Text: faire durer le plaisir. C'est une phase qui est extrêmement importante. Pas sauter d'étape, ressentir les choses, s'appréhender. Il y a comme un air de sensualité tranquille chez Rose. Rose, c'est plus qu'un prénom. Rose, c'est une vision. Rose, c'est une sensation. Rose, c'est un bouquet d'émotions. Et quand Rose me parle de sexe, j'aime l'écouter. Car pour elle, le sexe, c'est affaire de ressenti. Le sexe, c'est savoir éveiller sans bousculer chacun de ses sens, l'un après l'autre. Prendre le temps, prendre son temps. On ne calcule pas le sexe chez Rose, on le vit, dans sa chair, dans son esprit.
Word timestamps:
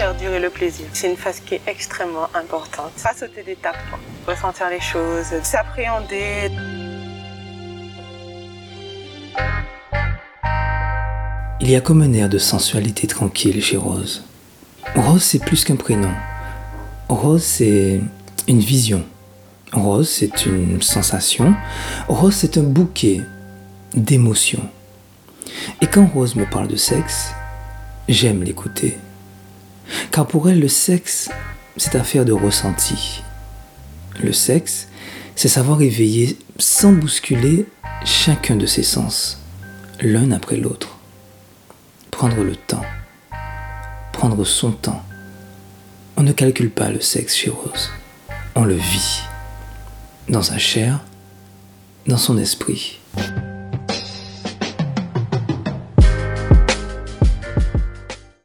faire 0.00 0.14
durer 0.14 0.40
le 0.40 0.48
plaisir. 0.48 0.86
C'est 0.94 1.10
une 1.10 1.16
phase 1.18 1.40
qui 1.40 1.56
est 1.56 1.60
extrêmement 1.66 2.28
importante. 2.32 2.90
Pas 3.02 3.12
sauter 3.12 3.42
d'étape, 3.42 3.76
ressentir 4.26 4.70
les 4.70 4.80
choses, 4.80 5.26
s'appréhender. 5.42 6.50
Il 11.60 11.70
y 11.70 11.76
a 11.76 11.82
comme 11.82 12.00
un 12.00 12.14
air 12.14 12.30
de 12.30 12.38
sensualité 12.38 13.06
tranquille 13.06 13.62
chez 13.62 13.76
Rose. 13.76 14.24
Rose, 14.96 15.22
c'est 15.22 15.44
plus 15.44 15.64
qu'un 15.64 15.76
prénom. 15.76 16.14
Rose, 17.10 17.42
c'est 17.42 18.00
une 18.48 18.60
vision. 18.60 19.04
Rose, 19.74 20.08
c'est 20.08 20.46
une 20.46 20.80
sensation. 20.80 21.54
Rose, 22.08 22.36
c'est 22.36 22.56
un 22.56 22.62
bouquet 22.62 23.20
d'émotions. 23.92 24.66
Et 25.82 25.86
quand 25.86 26.06
Rose 26.06 26.36
me 26.36 26.46
parle 26.48 26.68
de 26.68 26.76
sexe, 26.76 27.32
j'aime 28.08 28.42
l'écouter. 28.42 28.96
Car 30.10 30.26
pour 30.26 30.50
elle, 30.50 30.60
le 30.60 30.68
sexe, 30.68 31.30
c'est 31.76 31.94
affaire 31.94 32.24
de 32.24 32.32
ressenti. 32.32 33.22
Le 34.20 34.32
sexe, 34.32 34.88
c'est 35.36 35.48
savoir 35.48 35.80
éveiller 35.82 36.36
sans 36.58 36.92
bousculer 36.92 37.66
chacun 38.04 38.56
de 38.56 38.66
ses 38.66 38.82
sens, 38.82 39.40
l'un 40.00 40.32
après 40.32 40.56
l'autre. 40.56 40.98
Prendre 42.10 42.42
le 42.42 42.56
temps, 42.56 42.84
prendre 44.12 44.44
son 44.44 44.72
temps. 44.72 45.02
On 46.16 46.22
ne 46.22 46.32
calcule 46.32 46.70
pas 46.70 46.90
le 46.90 47.00
sexe 47.00 47.34
chez 47.34 47.50
Rose, 47.50 47.90
on 48.54 48.64
le 48.64 48.74
vit, 48.74 49.22
dans 50.28 50.42
sa 50.42 50.58
chair, 50.58 51.00
dans 52.06 52.18
son 52.18 52.36
esprit. 52.36 52.98